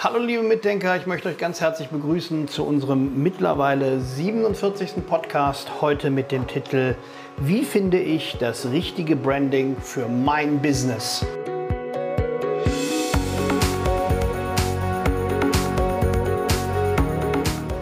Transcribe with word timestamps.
Hallo 0.00 0.20
liebe 0.20 0.44
Mitdenker, 0.44 0.96
ich 0.96 1.06
möchte 1.06 1.28
euch 1.28 1.38
ganz 1.38 1.60
herzlich 1.60 1.88
begrüßen 1.88 2.46
zu 2.46 2.64
unserem 2.64 3.20
mittlerweile 3.20 3.98
47. 3.98 5.04
Podcast, 5.04 5.80
heute 5.80 6.10
mit 6.10 6.30
dem 6.30 6.46
Titel 6.46 6.94
Wie 7.38 7.64
finde 7.64 7.98
ich 7.98 8.36
das 8.38 8.70
richtige 8.70 9.16
Branding 9.16 9.76
für 9.80 10.06
mein 10.06 10.62
Business? 10.62 11.26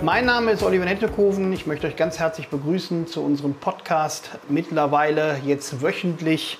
Mein 0.00 0.24
Name 0.24 0.52
ist 0.52 0.62
Oliver 0.62 0.86
Nettekoven. 0.86 1.52
Ich 1.52 1.66
möchte 1.66 1.86
euch 1.86 1.96
ganz 1.96 2.18
herzlich 2.18 2.48
begrüßen 2.48 3.06
zu 3.06 3.22
unserem 3.22 3.52
Podcast. 3.52 4.30
Mittlerweile 4.48 5.38
jetzt 5.44 5.82
wöchentlich 5.82 6.58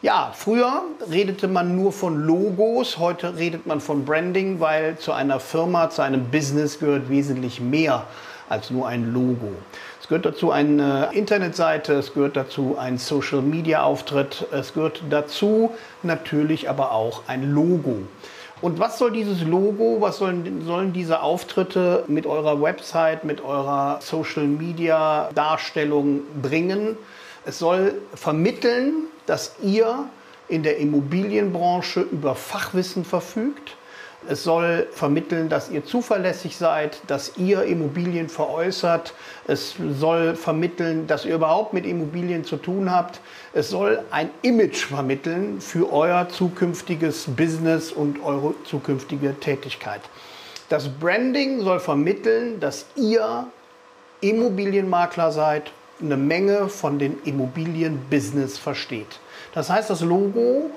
Ja, 0.00 0.32
früher 0.34 0.82
redete 1.10 1.48
man 1.48 1.76
nur 1.76 1.92
von 1.92 2.20
Logos, 2.20 2.98
heute 2.98 3.36
redet 3.36 3.66
man 3.66 3.80
von 3.80 4.04
Branding, 4.04 4.60
weil 4.60 4.98
zu 4.98 5.12
einer 5.12 5.40
Firma, 5.40 5.90
zu 5.90 6.02
einem 6.02 6.26
Business 6.30 6.78
gehört 6.78 7.08
wesentlich 7.08 7.60
mehr 7.60 8.06
als 8.48 8.70
nur 8.70 8.86
ein 8.86 9.12
Logo. 9.12 9.52
Es 10.04 10.08
gehört 10.08 10.26
dazu 10.26 10.50
eine 10.50 11.08
Internetseite, 11.14 11.94
es 11.94 12.12
gehört 12.12 12.36
dazu 12.36 12.76
ein 12.78 12.98
Social-Media-Auftritt, 12.98 14.48
es 14.52 14.74
gehört 14.74 15.02
dazu 15.08 15.70
natürlich 16.02 16.68
aber 16.68 16.92
auch 16.92 17.22
ein 17.26 17.54
Logo. 17.54 18.02
Und 18.60 18.78
was 18.78 18.98
soll 18.98 19.12
dieses 19.12 19.42
Logo, 19.44 20.02
was 20.02 20.18
sollen, 20.18 20.62
sollen 20.66 20.92
diese 20.92 21.22
Auftritte 21.22 22.04
mit 22.06 22.26
eurer 22.26 22.60
Website, 22.60 23.24
mit 23.24 23.40
eurer 23.40 23.98
Social-Media-Darstellung 24.02 26.20
bringen? 26.42 26.98
Es 27.46 27.58
soll 27.58 27.94
vermitteln, 28.14 29.04
dass 29.24 29.54
ihr 29.62 30.04
in 30.48 30.62
der 30.62 30.76
Immobilienbranche 30.76 32.02
über 32.02 32.34
Fachwissen 32.34 33.06
verfügt 33.06 33.74
es 34.28 34.44
soll 34.44 34.88
vermitteln, 34.92 35.48
dass 35.48 35.70
ihr 35.70 35.84
zuverlässig 35.84 36.56
seid, 36.56 37.00
dass 37.06 37.36
ihr 37.36 37.64
Immobilien 37.64 38.28
veräußert. 38.28 39.14
Es 39.46 39.74
soll 39.98 40.34
vermitteln, 40.34 41.06
dass 41.06 41.24
ihr 41.24 41.34
überhaupt 41.34 41.72
mit 41.72 41.86
Immobilien 41.86 42.44
zu 42.44 42.56
tun 42.56 42.90
habt. 42.90 43.20
Es 43.52 43.70
soll 43.70 44.02
ein 44.10 44.30
Image 44.42 44.84
vermitteln 44.84 45.60
für 45.60 45.92
euer 45.92 46.28
zukünftiges 46.28 47.26
Business 47.36 47.92
und 47.92 48.22
eure 48.24 48.54
zukünftige 48.64 49.38
Tätigkeit. 49.40 50.00
Das 50.68 50.88
Branding 50.88 51.60
soll 51.60 51.80
vermitteln, 51.80 52.60
dass 52.60 52.86
ihr 52.96 53.46
Immobilienmakler 54.20 55.30
seid, 55.32 55.70
eine 56.00 56.16
Menge 56.16 56.68
von 56.68 56.98
dem 56.98 57.18
Immobilienbusiness 57.24 58.58
versteht. 58.58 59.20
Das 59.52 59.70
heißt, 59.70 59.90
das 59.90 60.00
Logo 60.00 60.70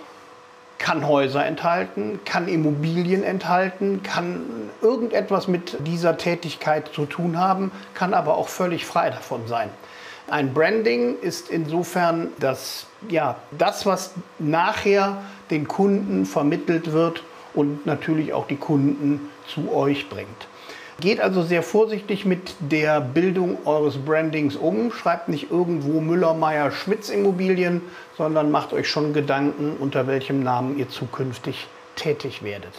kann 0.78 1.08
Häuser 1.08 1.46
enthalten, 1.46 2.20
kann 2.26 2.48
Immobilien 2.48 3.24
enthalten, 3.24 4.04
kann 4.04 4.42
irgendetwas 4.82 5.48
mit 5.48 5.78
dieser 5.86 6.18
Tätigkeit 6.18 6.90
zu 6.94 7.06
tun 7.06 7.40
haben, 7.40 7.72
kann 7.94 8.14
aber 8.14 8.38
auch 8.38 8.50
völlig 8.50 8.86
frei 8.86 9.10
davon 9.10 9.48
sein. 9.48 9.70
Ein 10.30 10.54
Branding 10.54 11.16
ist 11.22 11.50
insofern 11.50 12.30
das, 12.40 12.88
ja, 13.10 13.38
das, 13.58 13.86
was 13.86 14.12
nachher 14.40 15.18
den 15.50 15.68
Kunden 15.68 16.26
vermittelt 16.26 16.92
wird 16.92 17.24
und 17.54 17.86
natürlich 17.86 18.34
auch 18.34 18.46
die 18.46 18.58
Kunden 18.58 19.30
zu 19.48 19.74
euch 19.74 20.10
bringt. 20.10 20.48
Geht 21.00 21.20
also 21.20 21.44
sehr 21.44 21.62
vorsichtig 21.62 22.26
mit 22.26 22.56
der 22.60 23.00
Bildung 23.02 23.60
eures 23.66 23.98
Brandings 23.98 24.56
um. 24.56 24.92
Schreibt 24.92 25.30
nicht 25.30 25.52
irgendwo 25.52 26.02
Müller, 26.02 26.34
Meyer, 26.34 26.72
Schmitz 26.72 27.10
Immobilien, 27.10 27.84
sondern 28.18 28.50
macht 28.50 28.74
euch 28.74 28.90
schon 28.90 29.14
Gedanken, 29.14 29.78
unter 29.80 30.08
welchem 30.08 30.42
Namen 30.42 30.80
ihr 30.80 30.90
zukünftig 30.90 31.68
tätig 31.96 32.42
werdet. 32.42 32.74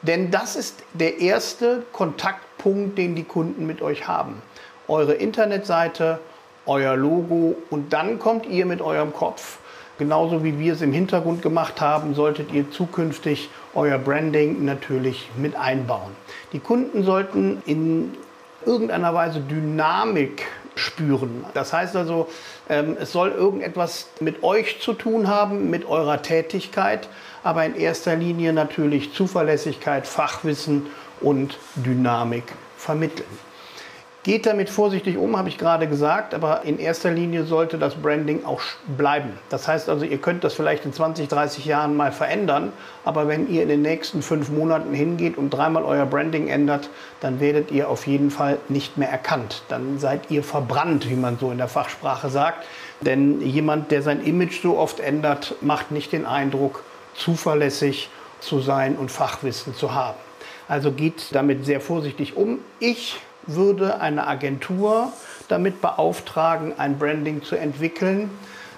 Denn 0.00 0.30
das 0.30 0.56
ist 0.56 0.82
der 0.94 1.20
erste 1.20 1.82
Kontaktpunkt, 1.92 2.96
den 2.96 3.14
die 3.14 3.24
Kunden 3.24 3.66
mit 3.66 3.82
euch 3.82 4.08
haben. 4.08 4.40
Eure 4.86 5.12
Internetseite, 5.12 6.20
euer 6.64 6.96
Logo 6.96 7.54
und 7.68 7.92
dann 7.92 8.18
kommt 8.18 8.46
ihr 8.46 8.64
mit 8.64 8.80
eurem 8.80 9.12
Kopf 9.12 9.58
Genauso 9.98 10.44
wie 10.44 10.58
wir 10.58 10.74
es 10.74 10.80
im 10.80 10.92
Hintergrund 10.92 11.42
gemacht 11.42 11.80
haben, 11.80 12.14
solltet 12.14 12.52
ihr 12.52 12.70
zukünftig 12.70 13.50
euer 13.74 13.98
Branding 13.98 14.64
natürlich 14.64 15.28
mit 15.36 15.56
einbauen. 15.56 16.12
Die 16.52 16.60
Kunden 16.60 17.02
sollten 17.02 17.62
in 17.66 18.14
irgendeiner 18.64 19.12
Weise 19.12 19.40
Dynamik 19.40 20.46
spüren. 20.76 21.44
Das 21.54 21.72
heißt 21.72 21.96
also, 21.96 22.28
ähm, 22.68 22.96
es 23.00 23.10
soll 23.10 23.30
irgendetwas 23.30 24.08
mit 24.20 24.44
euch 24.44 24.80
zu 24.80 24.92
tun 24.92 25.26
haben, 25.26 25.70
mit 25.70 25.84
eurer 25.84 26.22
Tätigkeit, 26.22 27.08
aber 27.42 27.64
in 27.64 27.74
erster 27.74 28.14
Linie 28.14 28.52
natürlich 28.52 29.12
Zuverlässigkeit, 29.12 30.06
Fachwissen 30.06 30.86
und 31.20 31.58
Dynamik 31.74 32.44
vermitteln. 32.76 33.47
Geht 34.24 34.46
damit 34.46 34.68
vorsichtig 34.68 35.16
um, 35.16 35.38
habe 35.38 35.48
ich 35.48 35.58
gerade 35.58 35.86
gesagt, 35.86 36.34
aber 36.34 36.62
in 36.64 36.80
erster 36.80 37.12
Linie 37.12 37.44
sollte 37.44 37.78
das 37.78 37.94
Branding 37.94 38.44
auch 38.44 38.60
bleiben. 38.96 39.38
Das 39.48 39.68
heißt 39.68 39.88
also, 39.88 40.04
ihr 40.04 40.18
könnt 40.18 40.42
das 40.42 40.54
vielleicht 40.54 40.84
in 40.84 40.92
20, 40.92 41.28
30 41.28 41.64
Jahren 41.64 41.96
mal 41.96 42.10
verändern, 42.10 42.72
aber 43.04 43.28
wenn 43.28 43.48
ihr 43.48 43.62
in 43.62 43.68
den 43.68 43.82
nächsten 43.82 44.20
fünf 44.20 44.50
Monaten 44.50 44.92
hingeht 44.92 45.38
und 45.38 45.50
dreimal 45.50 45.84
euer 45.84 46.04
Branding 46.04 46.48
ändert, 46.48 46.90
dann 47.20 47.38
werdet 47.38 47.70
ihr 47.70 47.88
auf 47.88 48.08
jeden 48.08 48.32
Fall 48.32 48.58
nicht 48.68 48.98
mehr 48.98 49.08
erkannt. 49.08 49.62
Dann 49.68 50.00
seid 50.00 50.30
ihr 50.30 50.42
verbrannt, 50.42 51.08
wie 51.08 51.14
man 51.14 51.38
so 51.38 51.52
in 51.52 51.58
der 51.58 51.68
Fachsprache 51.68 52.28
sagt. 52.28 52.66
Denn 53.00 53.40
jemand, 53.40 53.92
der 53.92 54.02
sein 54.02 54.24
Image 54.24 54.60
so 54.60 54.78
oft 54.78 54.98
ändert, 54.98 55.54
macht 55.60 55.92
nicht 55.92 56.10
den 56.10 56.26
Eindruck, 56.26 56.82
zuverlässig 57.14 58.10
zu 58.40 58.60
sein 58.60 58.96
und 58.96 59.12
Fachwissen 59.12 59.74
zu 59.74 59.94
haben. 59.94 60.18
Also 60.66 60.92
geht 60.92 61.34
damit 61.34 61.64
sehr 61.64 61.80
vorsichtig 61.80 62.36
um. 62.36 62.58
Ich 62.78 63.20
würde 63.48 64.00
eine 64.00 64.26
Agentur 64.26 65.12
damit 65.48 65.80
beauftragen, 65.80 66.74
ein 66.78 66.98
Branding 66.98 67.42
zu 67.42 67.56
entwickeln. 67.56 68.30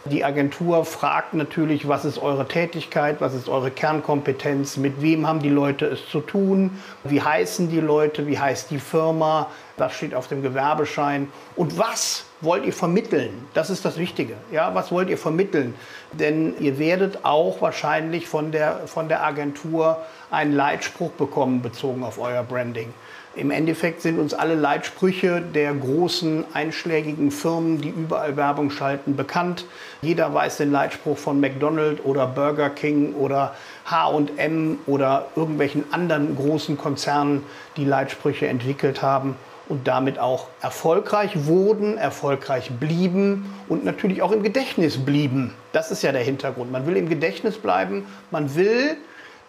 Die 0.06 0.24
Agentur 0.24 0.86
fragt 0.86 1.34
natürlich, 1.34 1.86
was 1.86 2.06
ist 2.06 2.16
eure 2.18 2.48
Tätigkeit, 2.48 3.20
was 3.20 3.34
ist 3.34 3.50
eure 3.50 3.70
Kernkompetenz, 3.70 4.78
mit 4.78 5.02
wem 5.02 5.26
haben 5.26 5.40
die 5.40 5.50
Leute 5.50 5.84
es 5.84 6.08
zu 6.08 6.20
tun, 6.20 6.70
wie 7.04 7.20
heißen 7.20 7.68
die 7.68 7.80
Leute, 7.80 8.26
wie 8.26 8.38
heißt 8.38 8.70
die 8.70 8.78
Firma, 8.78 9.48
was 9.80 9.94
steht 9.94 10.14
auf 10.14 10.28
dem 10.28 10.42
Gewerbeschein 10.42 11.28
und 11.56 11.78
was 11.78 12.24
wollt 12.40 12.64
ihr 12.64 12.72
vermitteln? 12.72 13.46
Das 13.54 13.70
ist 13.70 13.84
das 13.84 13.98
Wichtige. 13.98 14.34
Ja, 14.52 14.74
was 14.74 14.92
wollt 14.92 15.08
ihr 15.08 15.18
vermitteln? 15.18 15.74
Denn 16.12 16.54
ihr 16.60 16.78
werdet 16.78 17.24
auch 17.24 17.60
wahrscheinlich 17.60 18.28
von 18.28 18.52
der, 18.52 18.86
von 18.86 19.08
der 19.08 19.24
Agentur 19.24 19.98
einen 20.30 20.54
Leitspruch 20.54 21.10
bekommen 21.12 21.62
bezogen 21.62 22.04
auf 22.04 22.18
euer 22.18 22.42
Branding. 22.42 22.94
Im 23.36 23.52
Endeffekt 23.52 24.02
sind 24.02 24.18
uns 24.18 24.34
alle 24.34 24.56
Leitsprüche 24.56 25.40
der 25.40 25.72
großen 25.72 26.46
einschlägigen 26.52 27.30
Firmen, 27.30 27.80
die 27.80 27.88
überall 27.88 28.36
Werbung 28.36 28.70
schalten, 28.70 29.14
bekannt. 29.14 29.66
Jeder 30.02 30.34
weiß 30.34 30.56
den 30.56 30.72
Leitspruch 30.72 31.16
von 31.16 31.40
McDonald's 31.40 32.04
oder 32.04 32.26
Burger 32.26 32.70
King 32.70 33.14
oder 33.14 33.54
HM 33.88 34.78
oder 34.86 35.28
irgendwelchen 35.36 35.84
anderen 35.92 36.34
großen 36.34 36.76
Konzernen, 36.76 37.44
die 37.76 37.84
Leitsprüche 37.84 38.48
entwickelt 38.48 39.00
haben 39.00 39.36
und 39.70 39.86
damit 39.86 40.18
auch 40.18 40.48
erfolgreich 40.60 41.46
wurden, 41.46 41.96
erfolgreich 41.96 42.72
blieben 42.80 43.54
und 43.68 43.84
natürlich 43.84 44.20
auch 44.20 44.32
im 44.32 44.42
Gedächtnis 44.42 44.98
blieben. 44.98 45.54
Das 45.72 45.92
ist 45.92 46.02
ja 46.02 46.10
der 46.10 46.24
Hintergrund. 46.24 46.72
Man 46.72 46.86
will 46.88 46.96
im 46.96 47.08
Gedächtnis 47.08 47.56
bleiben, 47.56 48.04
man 48.32 48.56
will, 48.56 48.96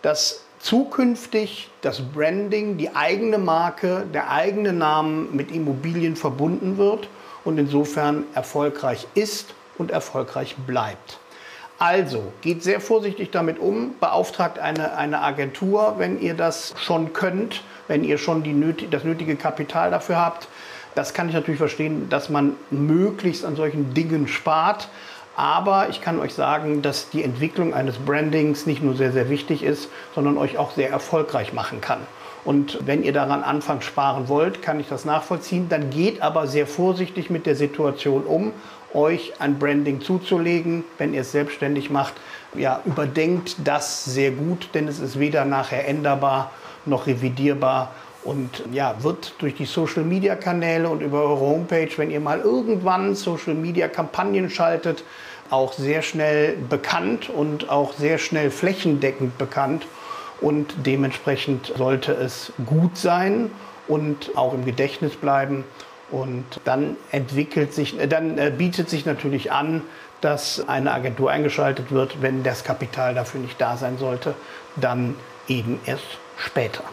dass 0.03 0.45
zukünftig 0.59 1.71
das 1.81 2.01
Branding, 2.01 2.77
die 2.77 2.95
eigene 2.95 3.39
Marke, 3.39 4.05
der 4.13 4.29
eigene 4.29 4.73
Name 4.73 5.25
mit 5.31 5.51
Immobilien 5.51 6.15
verbunden 6.15 6.77
wird 6.77 7.09
und 7.43 7.57
insofern 7.57 8.25
erfolgreich 8.35 9.07
ist 9.15 9.55
und 9.79 9.89
erfolgreich 9.89 10.55
bleibt. 10.67 11.17
Also, 11.81 12.31
geht 12.41 12.61
sehr 12.61 12.79
vorsichtig 12.79 13.31
damit 13.31 13.57
um, 13.57 13.95
beauftragt 13.99 14.59
eine, 14.59 14.95
eine 14.95 15.23
Agentur, 15.23 15.95
wenn 15.97 16.21
ihr 16.21 16.35
das 16.35 16.75
schon 16.77 17.11
könnt, 17.11 17.63
wenn 17.87 18.03
ihr 18.03 18.19
schon 18.19 18.43
die 18.43 18.53
nötig, 18.53 18.91
das 18.91 19.03
nötige 19.03 19.35
Kapital 19.35 19.89
dafür 19.89 20.17
habt. 20.17 20.47
Das 20.93 21.15
kann 21.15 21.27
ich 21.27 21.33
natürlich 21.33 21.57
verstehen, 21.57 22.07
dass 22.07 22.29
man 22.29 22.55
möglichst 22.69 23.43
an 23.43 23.55
solchen 23.55 23.95
Dingen 23.95 24.27
spart. 24.27 24.89
Aber 25.35 25.89
ich 25.89 26.01
kann 26.01 26.19
euch 26.19 26.35
sagen, 26.35 26.83
dass 26.83 27.09
die 27.09 27.23
Entwicklung 27.23 27.73
eines 27.73 27.97
Brandings 27.97 28.67
nicht 28.67 28.83
nur 28.83 28.95
sehr, 28.95 29.11
sehr 29.11 29.31
wichtig 29.31 29.63
ist, 29.63 29.89
sondern 30.13 30.37
euch 30.37 30.59
auch 30.59 30.73
sehr 30.73 30.91
erfolgreich 30.91 31.51
machen 31.51 31.81
kann. 31.81 32.01
Und 32.43 32.85
wenn 32.85 33.03
ihr 33.03 33.13
daran 33.13 33.41
anfangs 33.41 33.85
sparen 33.85 34.27
wollt, 34.27 34.61
kann 34.61 34.79
ich 34.79 34.87
das 34.87 35.03
nachvollziehen. 35.03 35.67
Dann 35.67 35.89
geht 35.89 36.21
aber 36.21 36.45
sehr 36.45 36.67
vorsichtig 36.67 37.31
mit 37.31 37.47
der 37.47 37.55
Situation 37.55 38.23
um, 38.23 38.53
euch 38.93 39.33
ein 39.39 39.59
Branding 39.59 40.01
zuzulegen, 40.01 40.83
wenn 40.97 41.13
ihr 41.13 41.21
es 41.21 41.31
selbstständig 41.31 41.89
macht. 41.89 42.13
Ja, 42.53 42.81
überdenkt 42.85 43.55
das 43.63 44.05
sehr 44.05 44.31
gut, 44.31 44.69
denn 44.73 44.87
es 44.87 44.99
ist 44.99 45.19
weder 45.19 45.45
nachher 45.45 45.87
änderbar 45.87 46.51
noch 46.85 47.07
revidierbar 47.07 47.91
und 48.23 48.63
ja, 48.71 48.95
wird 49.01 49.33
durch 49.39 49.55
die 49.55 49.65
Social 49.65 50.03
Media 50.03 50.35
Kanäle 50.35 50.89
und 50.89 51.01
über 51.01 51.23
eure 51.23 51.39
Homepage, 51.39 51.89
wenn 51.97 52.11
ihr 52.11 52.19
mal 52.19 52.39
irgendwann 52.39 53.15
Social 53.15 53.55
Media 53.55 53.87
Kampagnen 53.87 54.49
schaltet, 54.49 55.03
auch 55.49 55.73
sehr 55.73 56.01
schnell 56.01 56.55
bekannt 56.69 57.29
und 57.29 57.69
auch 57.69 57.93
sehr 57.93 58.17
schnell 58.17 58.51
flächendeckend 58.51 59.37
bekannt. 59.37 59.85
Und 60.39 60.73
dementsprechend 60.85 61.73
sollte 61.77 62.13
es 62.13 62.51
gut 62.65 62.97
sein 62.97 63.51
und 63.87 64.31
auch 64.35 64.53
im 64.53 64.65
Gedächtnis 64.65 65.15
bleiben. 65.15 65.63
Und 66.11 66.45
dann 66.65 66.97
entwickelt 67.11 67.73
sich, 67.73 67.99
äh, 67.99 68.07
dann 68.07 68.37
äh, 68.37 68.51
bietet 68.55 68.89
sich 68.89 69.05
natürlich 69.05 69.51
an, 69.51 69.81
dass 70.19 70.67
eine 70.67 70.91
Agentur 70.91 71.31
eingeschaltet 71.31 71.91
wird, 71.91 72.21
wenn 72.21 72.43
das 72.43 72.63
Kapital 72.63 73.15
dafür 73.15 73.41
nicht 73.41 73.59
da 73.59 73.77
sein 73.77 73.97
sollte, 73.97 74.35
dann 74.75 75.15
eben 75.47 75.79
erst 75.85 76.05
später. 76.37 76.83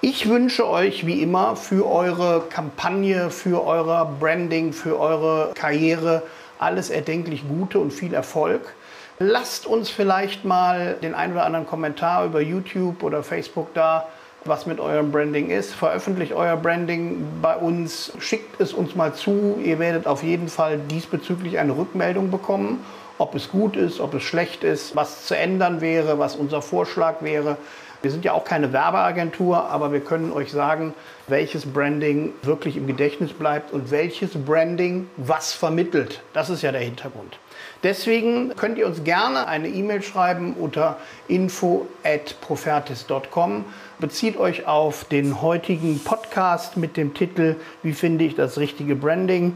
Ich 0.00 0.28
wünsche 0.28 0.68
euch 0.68 1.06
wie 1.06 1.22
immer 1.22 1.56
für 1.56 1.90
eure 1.90 2.44
Kampagne, 2.50 3.30
für 3.30 3.64
euer 3.64 4.14
Branding, 4.20 4.72
für 4.72 4.98
eure 4.98 5.52
Karriere 5.54 6.22
alles 6.58 6.90
erdenklich 6.90 7.48
Gute 7.48 7.78
und 7.78 7.92
viel 7.92 8.14
Erfolg. 8.14 8.74
Lasst 9.18 9.66
uns 9.66 9.88
vielleicht 9.88 10.44
mal 10.44 10.96
den 11.02 11.14
ein 11.14 11.32
oder 11.32 11.44
anderen 11.44 11.66
Kommentar 11.66 12.26
über 12.26 12.40
YouTube 12.40 13.02
oder 13.02 13.22
Facebook 13.22 13.72
da, 13.74 14.08
was 14.48 14.66
mit 14.66 14.80
eurem 14.80 15.12
Branding 15.12 15.50
ist. 15.50 15.74
Veröffentlicht 15.74 16.32
euer 16.32 16.56
Branding 16.56 17.26
bei 17.42 17.56
uns, 17.56 18.12
schickt 18.18 18.60
es 18.60 18.72
uns 18.72 18.94
mal 18.94 19.14
zu. 19.14 19.58
Ihr 19.62 19.78
werdet 19.78 20.06
auf 20.06 20.22
jeden 20.22 20.48
Fall 20.48 20.78
diesbezüglich 20.78 21.58
eine 21.58 21.76
Rückmeldung 21.76 22.30
bekommen, 22.30 22.84
ob 23.18 23.34
es 23.34 23.50
gut 23.50 23.76
ist, 23.76 24.00
ob 24.00 24.14
es 24.14 24.22
schlecht 24.22 24.64
ist, 24.64 24.96
was 24.96 25.26
zu 25.26 25.36
ändern 25.36 25.80
wäre, 25.80 26.18
was 26.18 26.36
unser 26.36 26.62
Vorschlag 26.62 27.22
wäre. 27.22 27.56
Wir 28.02 28.10
sind 28.10 28.24
ja 28.24 28.32
auch 28.32 28.44
keine 28.44 28.72
Werbeagentur, 28.72 29.70
aber 29.70 29.92
wir 29.92 30.00
können 30.00 30.32
euch 30.32 30.50
sagen, 30.52 30.94
welches 31.28 31.66
Branding 31.66 32.32
wirklich 32.42 32.76
im 32.76 32.86
Gedächtnis 32.86 33.32
bleibt 33.32 33.72
und 33.72 33.90
welches 33.90 34.30
Branding 34.32 35.08
was 35.16 35.52
vermittelt. 35.52 36.22
Das 36.32 36.48
ist 36.50 36.62
ja 36.62 36.70
der 36.72 36.82
Hintergrund. 36.82 37.38
Deswegen 37.82 38.54
könnt 38.56 38.78
ihr 38.78 38.86
uns 38.86 39.02
gerne 39.04 39.48
eine 39.48 39.68
E-Mail 39.68 40.00
schreiben 40.02 40.54
unter 40.54 40.96
info@profertis.com. 41.28 43.66
Bezieht 43.98 44.36
euch 44.36 44.66
auf 44.66 45.04
den 45.04 45.40
heutigen 45.42 46.00
Podcast 46.04 46.76
mit 46.76 46.96
dem 46.96 47.14
Titel 47.14 47.56
Wie 47.82 47.92
finde 47.92 48.24
ich 48.24 48.34
das 48.34 48.58
richtige 48.58 48.94
Branding? 48.94 49.54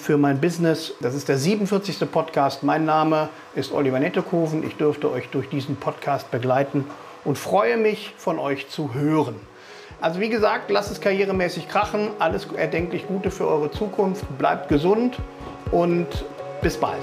für 0.00 0.16
mein 0.16 0.40
Business. 0.40 0.94
Das 1.00 1.14
ist 1.14 1.28
der 1.28 1.36
47. 1.36 2.10
Podcast. 2.10 2.62
Mein 2.62 2.86
Name 2.86 3.28
ist 3.54 3.70
Oliver 3.70 4.00
Nettekoven. 4.00 4.66
Ich 4.66 4.76
dürfte 4.76 5.10
euch 5.10 5.28
durch 5.28 5.50
diesen 5.50 5.76
Podcast 5.76 6.30
begleiten 6.30 6.86
und 7.24 7.38
freue 7.38 7.76
mich, 7.76 8.14
von 8.16 8.38
euch 8.38 8.68
zu 8.68 8.94
hören. 8.94 9.36
Also 10.00 10.20
wie 10.20 10.30
gesagt, 10.30 10.70
lasst 10.70 10.90
es 10.90 11.00
karrieremäßig 11.00 11.68
krachen. 11.68 12.10
Alles 12.18 12.46
erdenklich 12.56 13.06
Gute 13.06 13.30
für 13.30 13.46
eure 13.46 13.70
Zukunft. 13.70 14.24
Bleibt 14.38 14.68
gesund 14.68 15.18
und 15.70 16.06
bis 16.62 16.78
bald. 16.78 17.02